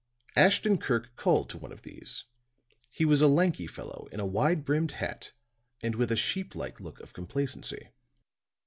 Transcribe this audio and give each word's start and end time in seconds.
Ashton 0.35 0.79
Kirk 0.79 1.15
called 1.15 1.47
to 1.51 1.59
one 1.59 1.71
of 1.71 1.83
these. 1.83 2.23
He 2.89 3.05
was 3.05 3.21
a 3.21 3.27
lanky 3.27 3.67
fellow 3.67 4.07
in 4.11 4.19
a 4.19 4.25
wide 4.25 4.65
brimmed 4.65 4.93
hat 4.93 5.31
and 5.83 5.93
with 5.93 6.11
a 6.11 6.15
sheep 6.15 6.55
like 6.55 6.79
look 6.79 6.99
of 7.01 7.13
complacency. 7.13 7.89